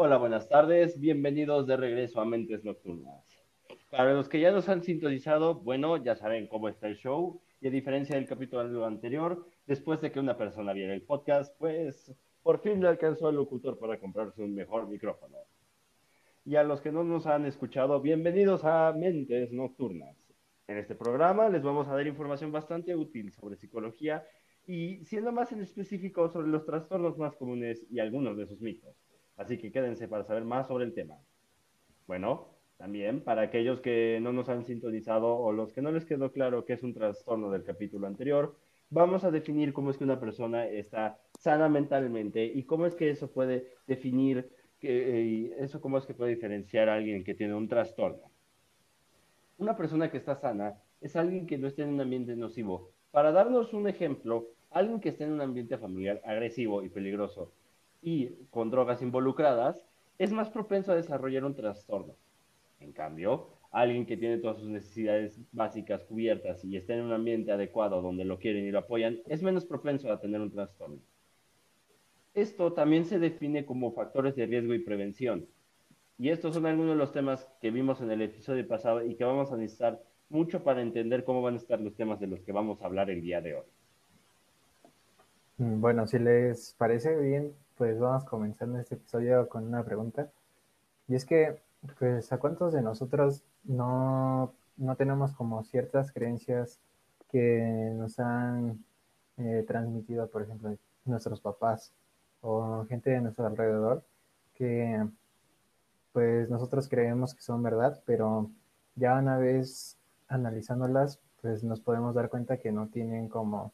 [0.00, 3.24] Hola, buenas tardes, bienvenidos de regreso a Mentes Nocturnas.
[3.90, 7.66] Para los que ya nos han sintonizado, bueno, ya saben cómo está el show y
[7.66, 12.14] a diferencia del capítulo anterior, después de que una persona viera el podcast, pues
[12.44, 15.36] por fin le alcanzó al locutor para comprarse un mejor micrófono.
[16.44, 20.16] Y a los que no nos han escuchado, bienvenidos a Mentes Nocturnas.
[20.68, 24.24] En este programa les vamos a dar información bastante útil sobre psicología
[24.64, 28.94] y siendo más en específico sobre los trastornos más comunes y algunos de sus mitos.
[29.38, 31.16] Así que quédense para saber más sobre el tema.
[32.06, 36.32] Bueno, también para aquellos que no nos han sintonizado o los que no les quedó
[36.32, 38.56] claro qué es un trastorno del capítulo anterior,
[38.90, 43.10] vamos a definir cómo es que una persona está sana mentalmente y cómo es que
[43.10, 47.68] eso puede definir, que, eso cómo es que puede diferenciar a alguien que tiene un
[47.68, 48.32] trastorno.
[49.58, 52.90] Una persona que está sana es alguien que no está en un ambiente nocivo.
[53.12, 57.52] Para darnos un ejemplo, alguien que está en un ambiente familiar agresivo y peligroso
[58.02, 59.84] y con drogas involucradas
[60.18, 62.14] es más propenso a desarrollar un trastorno.
[62.80, 67.52] En cambio, alguien que tiene todas sus necesidades básicas cubiertas y está en un ambiente
[67.52, 70.98] adecuado donde lo quieren y lo apoyan, es menos propenso a tener un trastorno.
[72.34, 75.46] Esto también se define como factores de riesgo y prevención.
[76.18, 79.24] Y estos son algunos de los temas que vimos en el episodio pasado y que
[79.24, 82.52] vamos a necesitar mucho para entender cómo van a estar los temas de los que
[82.52, 83.66] vamos a hablar el día de hoy.
[85.58, 90.30] Mm, bueno, si les parece bien, pues vamos comenzando este episodio con una pregunta.
[91.06, 91.62] Y es que
[91.98, 94.52] pues a cuántos de nosotros no,
[94.98, 96.80] tenemos como ciertas creencias
[97.30, 98.84] que nos han
[99.36, 101.92] eh, transmitido, por ejemplo, nuestros papás
[102.40, 104.04] o gente de nuestro alrededor,
[104.54, 105.06] que
[106.12, 108.50] pues nosotros creemos que son verdad, pero
[108.96, 113.72] ya una vez analizándolas, pues nos podemos dar cuenta que no tienen como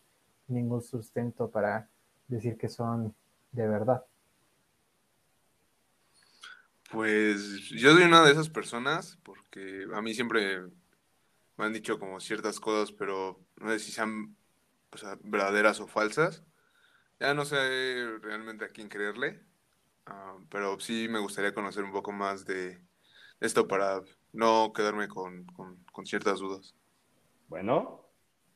[0.48, 1.88] ningún sustento para
[2.28, 3.14] decir que son
[3.54, 4.04] de verdad.
[6.90, 10.60] Pues yo soy una de esas personas porque a mí siempre
[11.56, 14.36] me han dicho como ciertas cosas, pero no sé si sean
[15.22, 16.44] verdaderas o falsas.
[17.20, 17.56] Ya no sé
[18.20, 19.40] realmente a quién creerle,
[20.06, 22.80] ah, pero sí me gustaría conocer un poco más de
[23.40, 25.46] esto para no quedarme con,
[25.92, 26.74] con ciertas dudas.
[27.48, 28.04] Bueno,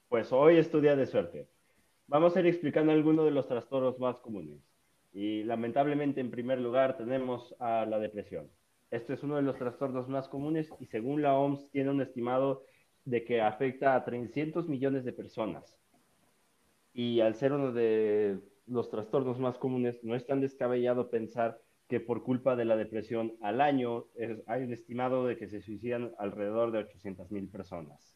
[0.08, 1.48] pues hoy es tu día de suerte.
[2.08, 4.60] Vamos a ir explicando algunos de los trastornos más comunes.
[5.12, 8.50] Y lamentablemente, en primer lugar, tenemos a la depresión.
[8.91, 12.64] Este es uno de los trastornos más comunes y según la OMS tiene un estimado
[13.04, 15.78] de que afecta a 300 millones de personas.
[16.92, 22.00] Y al ser uno de los trastornos más comunes, no es tan descabellado pensar que
[22.00, 24.06] por culpa de la depresión al año
[24.46, 28.14] hay un estimado de que se suicidan alrededor de 800 mil personas.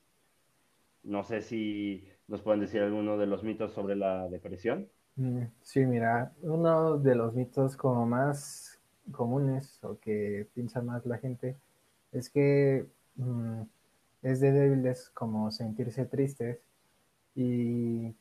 [1.03, 4.89] No sé si nos pueden decir alguno de los mitos sobre la depresión.
[5.17, 8.81] Mm, sí, mira, uno de los mitos como más
[9.11, 11.57] comunes o que piensa más la gente
[12.13, 12.87] es que
[13.17, 13.63] mm,
[14.23, 16.61] es de débiles como sentirse tristes
[17.35, 18.15] y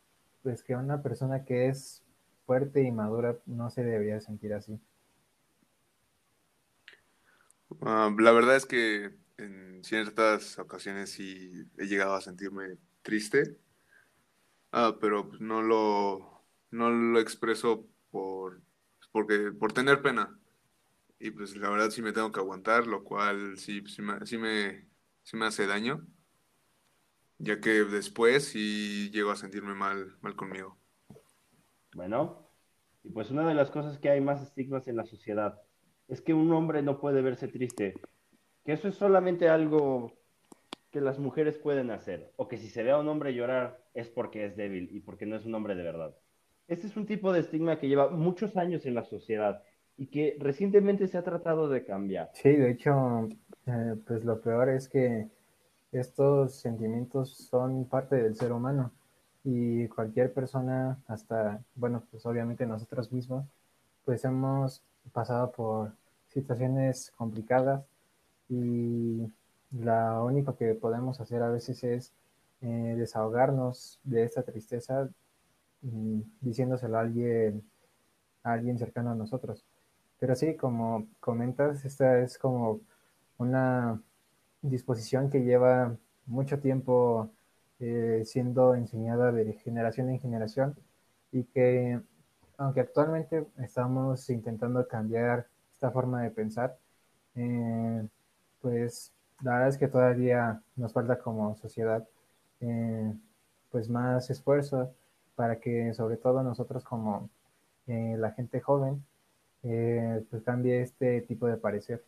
[0.43, 2.03] pues que una persona que es
[2.45, 4.79] fuerte y madura no se debería sentir así.
[7.81, 13.57] Ah, la verdad es que en ciertas ocasiones sí he llegado a sentirme triste,
[14.71, 16.30] ah, pero pues no lo
[16.71, 18.61] no lo expreso por,
[19.11, 20.37] porque, por tener pena.
[21.19, 24.37] Y pues la verdad sí me tengo que aguantar, lo cual sí, sí, me, sí,
[24.37, 26.03] me, hace daño,
[27.37, 30.77] ya que después sí llego a sentirme mal, mal conmigo.
[31.93, 32.49] Bueno,
[33.03, 35.61] y pues una de las cosas que hay más estigmas en la sociedad
[36.07, 37.93] es que un hombre no puede verse triste,
[38.65, 40.17] que eso es solamente algo
[40.89, 44.09] que las mujeres pueden hacer, o que si se ve a un hombre llorar es
[44.09, 46.15] porque es débil y porque no es un hombre de verdad.
[46.67, 49.63] Este es un tipo de estigma que lleva muchos años en la sociedad
[49.97, 52.29] y que recientemente se ha tratado de cambiar.
[52.33, 53.27] Sí, de hecho,
[53.65, 55.27] eh, pues lo peor es que
[55.91, 58.91] estos sentimientos son parte del ser humano
[59.43, 63.45] y cualquier persona, hasta, bueno, pues obviamente nosotros mismos,
[64.05, 64.81] pues hemos
[65.11, 65.91] pasado por
[66.29, 67.83] situaciones complicadas
[68.49, 69.27] y
[69.71, 72.13] lo único que podemos hacer a veces es
[72.61, 75.09] eh, desahogarnos de esta tristeza
[75.81, 77.63] diciéndoselo a alguien,
[78.43, 79.65] a alguien cercano a nosotros.
[80.19, 82.81] Pero sí, como comentas, esta es como
[83.37, 84.01] una
[84.61, 85.97] disposición que lleva
[86.27, 87.31] mucho tiempo
[87.79, 90.75] eh, siendo enseñada de generación en generación
[91.31, 91.99] y que
[92.57, 96.77] aunque actualmente estamos intentando cambiar esta forma de pensar,
[97.35, 98.07] eh,
[98.61, 99.11] pues
[99.41, 102.07] la verdad es que todavía nos falta como sociedad
[102.59, 103.13] eh,
[103.71, 104.93] pues más esfuerzo
[105.41, 107.31] para que sobre todo nosotros como
[107.87, 109.03] eh, la gente joven
[109.63, 112.03] eh, pues cambie este tipo de parecer.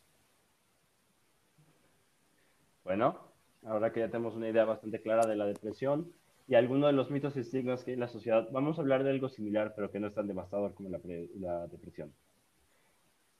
[2.83, 3.18] Bueno,
[3.65, 6.12] ahora que ya tenemos una idea bastante clara de la depresión
[6.47, 9.03] y algunos de los mitos y estigmas que hay en la sociedad, vamos a hablar
[9.03, 11.00] de algo similar, pero que no es tan devastador como la,
[11.39, 12.13] la depresión.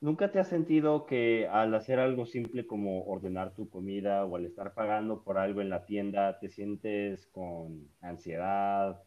[0.01, 4.45] ¿Nunca te has sentido que al hacer algo simple como ordenar tu comida o al
[4.45, 9.03] estar pagando por algo en la tienda, te sientes con ansiedad?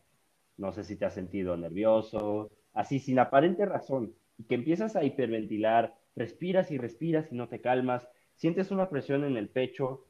[0.56, 5.04] No sé si te has sentido nervioso, así sin aparente razón, y que empiezas a
[5.04, 10.06] hiperventilar, respiras y respiras y no te calmas, sientes una presión en el pecho,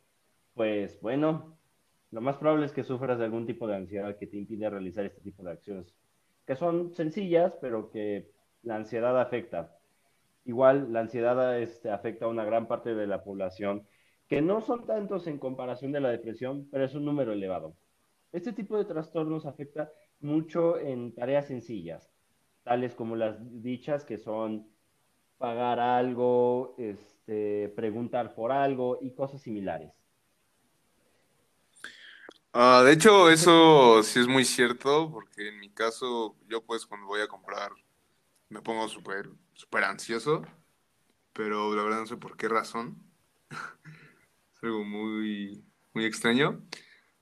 [0.55, 1.59] pues bueno,
[2.11, 5.05] lo más probable es que sufras de algún tipo de ansiedad que te impide realizar
[5.05, 5.95] este tipo de acciones,
[6.47, 8.31] que son sencillas, pero que
[8.63, 9.77] la ansiedad afecta.
[10.45, 13.87] Igual la ansiedad este, afecta a una gran parte de la población,
[14.29, 17.77] que no son tantos en comparación de la depresión, pero es un número elevado.
[18.33, 22.11] Este tipo de trastornos afecta mucho en tareas sencillas,
[22.63, 24.69] tales como las dichas que son
[25.39, 29.93] pagar algo, este, preguntar por algo y cosas similares.
[32.53, 37.07] Ah, de hecho, eso sí es muy cierto, porque en mi caso, yo pues cuando
[37.07, 37.71] voy a comprar
[38.49, 40.43] me pongo súper súper ansioso,
[41.33, 43.03] pero la verdad no sé por qué razón.
[44.55, 45.65] es algo muy,
[45.95, 46.63] muy extraño.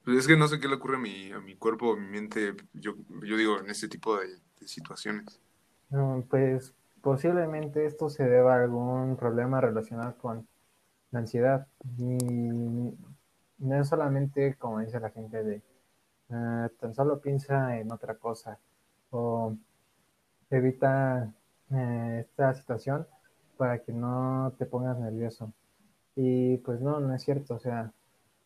[0.04, 2.06] Pues es que no sé qué le ocurre a mi, a mi cuerpo, a mi
[2.06, 4.28] mente, yo, yo digo, en este tipo de,
[4.66, 5.40] situaciones.
[6.30, 10.46] pues posiblemente esto se deba a algún problema relacionado con
[11.10, 11.66] la ansiedad.
[11.98, 12.08] Y
[13.58, 15.62] no es solamente, como dice la gente, de
[16.30, 18.58] ah, tan solo piensa en otra cosa
[19.10, 19.56] o
[20.50, 21.32] evita
[21.70, 23.06] eh, esta situación
[23.56, 25.52] para que no te pongas nervioso.
[26.16, 27.92] Y pues no, no es cierto, o sea,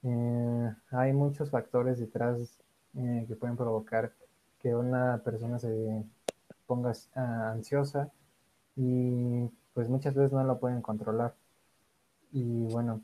[0.02, 2.58] eh, hay muchos factores detrás
[2.94, 4.12] eh, que pueden provocar
[4.60, 6.04] que una persona se
[6.66, 8.10] ponga ah, ansiosa
[8.76, 11.34] y pues muchas veces no lo pueden controlar.
[12.32, 13.02] Y bueno,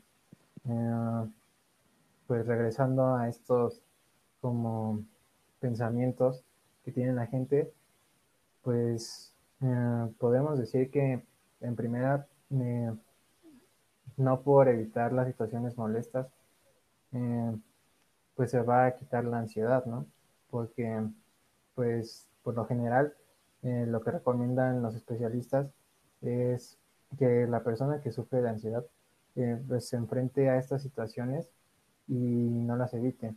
[2.27, 3.81] pues regresando a estos
[4.41, 5.03] como
[5.59, 6.43] pensamientos
[6.83, 7.71] que tiene la gente,
[8.61, 11.23] pues eh, podemos decir que
[11.61, 12.93] en primera, eh,
[14.17, 16.27] no por evitar las situaciones molestas,
[17.15, 17.57] eh,
[18.35, 20.05] pues se va a quitar la ansiedad, ¿no?
[20.49, 21.01] Porque,
[21.75, 23.15] pues, por lo general,
[23.63, 25.67] lo que recomiendan los especialistas
[26.21, 26.77] es
[27.17, 28.85] que la persona que sufre de ansiedad
[29.67, 31.49] pues se enfrente a estas situaciones
[32.07, 33.33] y no las evite.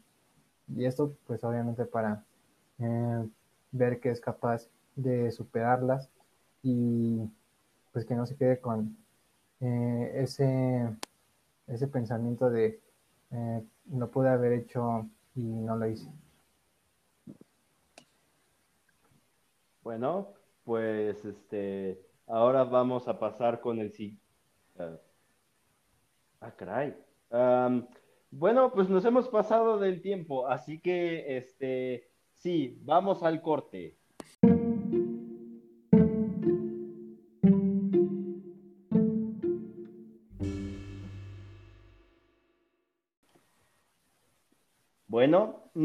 [0.69, 2.25] Y esto, pues, obviamente para
[3.73, 6.11] ver que es capaz de superarlas
[6.63, 7.31] y
[7.93, 8.97] pues que no se quede con
[9.61, 10.89] eh, ese,
[11.67, 12.81] ese pensamiento de
[13.31, 16.11] eh, no pude haber hecho y no lo hice.
[19.83, 20.35] Bueno,
[20.65, 24.19] pues este, ahora vamos a pasar con el sí.
[26.41, 26.95] ah, caray.
[28.31, 33.97] bueno, pues nos hemos pasado del tiempo, así que este, sí, vamos al corte.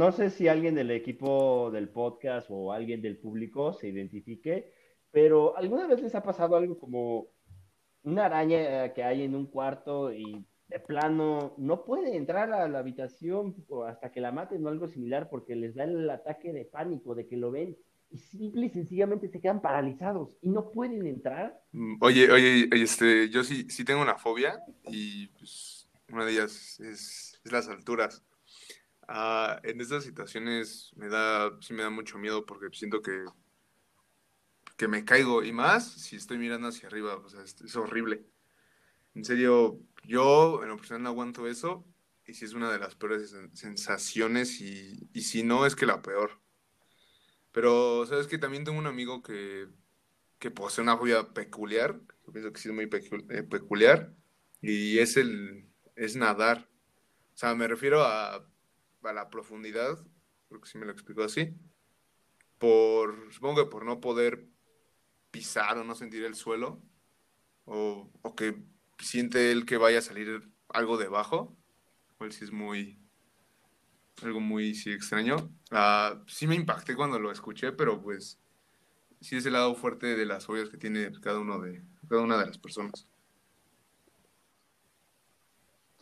[0.04, 4.74] No sé si alguien del equipo del podcast o alguien del público se identifique,
[5.12, 7.28] pero ¿alguna vez les ha pasado algo como
[8.02, 12.80] una araña que hay en un cuarto y de plano no puede entrar a la
[12.80, 13.56] habitación
[13.88, 17.26] hasta que la maten o algo similar porque les da el ataque de pánico de
[17.26, 17.78] que lo ven
[18.10, 21.64] y simple y sencillamente se quedan paralizados y no pueden entrar?
[21.72, 26.78] Mm, oye, oye, este, yo sí, sí tengo una fobia y pues una de ellas
[26.82, 28.22] es las alturas.
[29.16, 33.26] Ah, en estas situaciones me da, sí me da mucho miedo porque siento que,
[34.76, 38.26] que me caigo y más si estoy mirando hacia arriba, o sea, es, horrible.
[39.14, 41.86] En serio, yo en lo personal no aguanto eso
[42.26, 46.02] y si es una de las peores sensaciones y, y si no es que la
[46.02, 46.42] peor.
[47.52, 49.68] Pero, ¿sabes que También tengo un amigo que,
[50.40, 52.90] que posee una fobia peculiar, yo pienso que sí es muy
[53.30, 54.12] eh, peculiar,
[54.60, 56.68] y es el, es nadar.
[57.36, 58.50] O sea, me refiero a
[59.12, 59.98] a la profundidad,
[60.50, 61.54] creo que sí me lo explicó así,
[62.58, 64.48] por, supongo que por no poder
[65.32, 66.82] pisar o no sentir el suelo,
[67.66, 68.64] o, que
[69.00, 71.58] siente él que vaya a salir algo debajo,
[72.18, 73.00] cual sí es muy,
[74.22, 75.36] algo muy sí, extraño.
[75.72, 78.40] Uh, sí me impacté cuando lo escuché, pero pues
[79.22, 82.38] sí es el lado fuerte de las ollas que tiene cada, uno de, cada una
[82.38, 83.08] de las personas.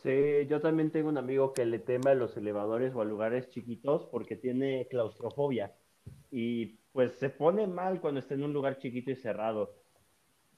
[0.03, 3.49] Sí, yo también tengo un amigo que le teme a los elevadores o a lugares
[3.49, 5.75] chiquitos porque tiene claustrofobia
[6.31, 9.75] y pues se pone mal cuando está en un lugar chiquito y cerrado.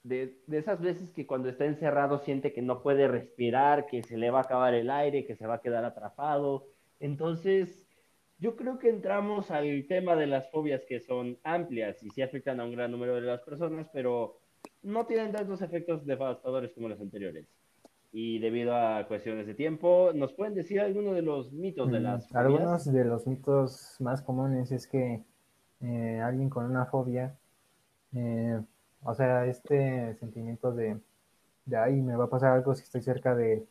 [0.03, 4.17] de, de, esas veces que cuando está encerrado siente que no puede respirar, que se
[4.17, 6.67] le va a acabar el aire, que se va a quedar atrapado.
[6.99, 7.87] Entonces,
[8.39, 12.59] yo creo que entramos al tema de las fobias que son amplias y sí afectan
[12.59, 14.39] a un gran número de las personas, pero
[14.83, 17.62] no tienen tantos efectos devastadores como los anteriores.
[18.15, 22.27] Y debido a cuestiones de tiempo, ¿nos pueden decir algunos de los mitos de las
[22.27, 22.45] fobias?
[22.45, 25.23] Algunos de los mitos más comunes es que
[25.81, 27.35] eh, alguien con una fobia,
[28.13, 28.61] eh,
[29.01, 30.99] o sea, este sentimiento de,
[31.65, 33.65] de, ay, me va a pasar algo si estoy cerca de,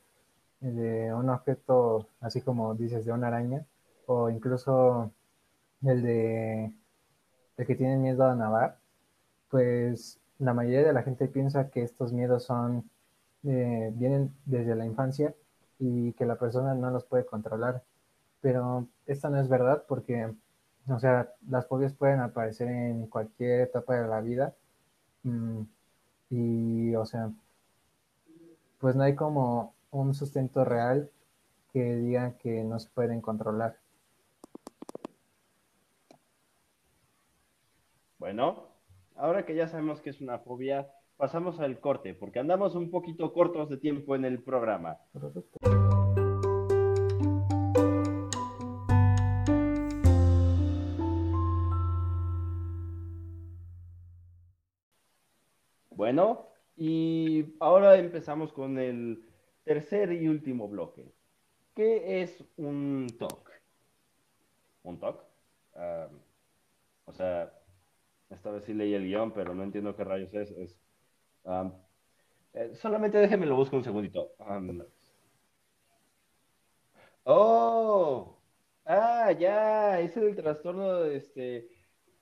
[0.59, 3.65] de un objeto, así como dices, de una araña,
[4.07, 5.13] o incluso
[5.83, 6.73] el de
[7.57, 8.79] el que tienen miedo a nadar,
[9.49, 12.91] pues la mayoría de la gente piensa que estos miedos son
[13.45, 15.35] eh, vienen desde la infancia
[15.79, 17.83] y que la persona no los puede controlar.
[18.41, 20.33] Pero esto no es verdad porque,
[20.89, 24.55] o sea, las fobias pueden aparecer en cualquier etapa de la vida
[25.25, 25.63] mm,
[26.31, 27.31] y, o sea,
[28.79, 31.11] pues no hay como un sustento real
[31.73, 33.77] que diga que no se pueden controlar.
[38.19, 38.69] Bueno,
[39.17, 40.89] ahora que ya sabemos que es una fobia,
[41.23, 44.99] pasamos al corte, porque andamos un poquito cortos de tiempo en el programa.
[55.91, 59.25] Bueno, y ahora empezamos con el
[59.63, 61.15] tercer y último bloque.
[61.77, 63.49] ¿Qué es un TOC?
[64.83, 65.25] ¿Un TOC?
[65.77, 66.09] Ah,
[67.05, 67.53] o sea,
[68.29, 70.82] esta vez sí leí el guion, pero no entiendo qué rayos es.
[71.45, 71.73] Um,
[72.55, 74.33] eh, solamente déjenme lo busco un segundito.
[74.39, 74.83] Um,
[77.25, 78.37] oh,
[78.85, 81.69] ah, ya, es el trastorno este,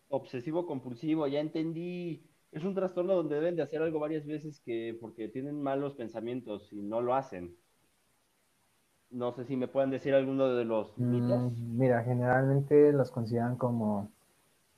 [0.09, 2.27] obsesivo compulsivo, ya entendí.
[2.53, 6.73] Es un trastorno donde deben de hacer algo varias veces que porque tienen malos pensamientos
[6.73, 7.57] y no lo hacen.
[9.11, 11.53] No sé si me pueden decir alguno de los mitos.
[11.53, 14.11] Mm, mira, generalmente los consideran como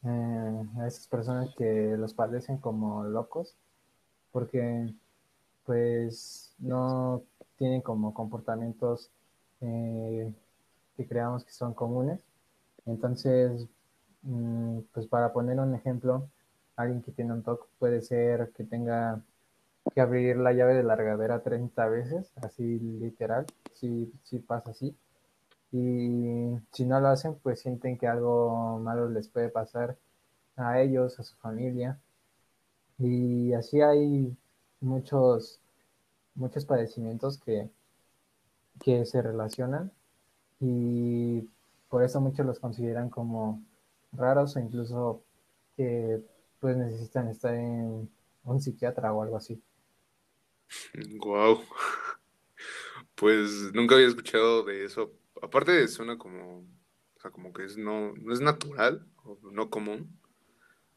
[0.05, 3.57] eh, a esas personas que los padecen como locos,
[4.33, 4.93] porque
[5.65, 7.23] pues no
[7.57, 9.11] tienen como comportamientos
[9.61, 10.33] eh,
[10.97, 12.21] que creamos que son comunes.
[12.87, 13.67] Entonces,
[14.23, 16.29] mm, pues para poner un ejemplo,
[16.77, 19.23] alguien que tiene un TOC puede ser que tenga
[19.95, 24.97] que abrir la llave de la regadera 30 veces, así literal, si, si pasa así
[25.73, 29.97] y si no lo hacen, pues sienten que algo malo les puede pasar
[30.57, 31.99] a ellos, a su familia.
[33.03, 34.37] Y así hay
[34.81, 35.61] muchos,
[36.35, 37.69] muchos padecimientos que,
[38.81, 39.91] que se relacionan
[40.61, 41.49] y
[41.89, 43.63] por eso muchos los consideran como
[44.13, 45.23] raros o incluso
[45.77, 46.23] que
[46.61, 48.09] pues necesitan estar en
[48.45, 49.61] un psiquiatra o algo así.
[51.19, 51.61] Wow.
[53.17, 58.15] Pues nunca había escuchado de eso aparte suena como, o sea, como que es no,
[58.15, 60.19] no es natural o no común,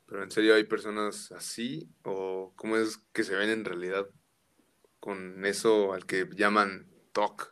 [0.05, 4.07] pero en serio hay personas así o cómo es que se ven en realidad
[4.99, 7.51] con eso al que llaman TOC.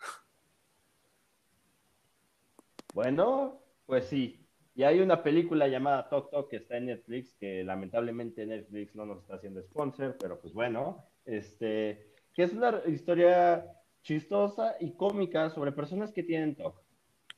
[2.94, 4.40] Bueno, pues sí.
[4.76, 9.06] Y hay una película llamada Tok Tok que está en Netflix, que lamentablemente Netflix no
[9.06, 13.66] nos está haciendo sponsor, pero pues bueno, este, que es una historia
[14.02, 16.82] chistosa y cómica sobre personas que tienen TOC.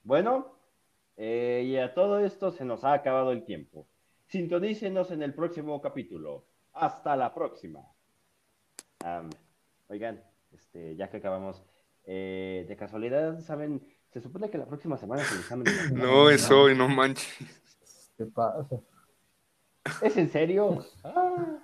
[0.04, 0.58] Bueno,
[1.18, 3.88] eh, y a todo esto se nos ha acabado el tiempo.
[4.28, 6.48] Sintonícenos en el próximo capítulo.
[6.74, 7.82] Hasta la próxima.
[9.88, 11.64] oigan, este, ya que acabamos,
[12.06, 13.82] eh, de casualidad, ¿saben?
[14.12, 15.66] Se supone que la próxima semana se examen.
[15.94, 18.14] no, es hoy, no manches.
[18.18, 18.82] ¿Qué pasa?
[20.02, 20.86] ¿Es en serio?
[21.04, 21.62] Ah.